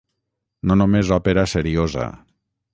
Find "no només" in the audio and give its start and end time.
0.71-1.13